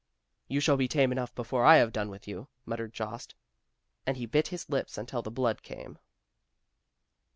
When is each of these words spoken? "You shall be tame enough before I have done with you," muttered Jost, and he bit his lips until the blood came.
"You 0.47 0.59
shall 0.59 0.77
be 0.77 0.87
tame 0.87 1.11
enough 1.11 1.35
before 1.35 1.63
I 1.63 1.75
have 1.75 1.93
done 1.93 2.09
with 2.09 2.27
you," 2.27 2.47
muttered 2.65 2.91
Jost, 2.91 3.35
and 4.03 4.17
he 4.17 4.25
bit 4.25 4.47
his 4.47 4.67
lips 4.67 4.97
until 4.97 5.21
the 5.21 5.29
blood 5.29 5.61
came. 5.61 5.99